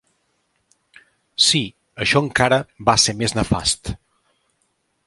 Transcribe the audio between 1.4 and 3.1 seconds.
Sí, això encara va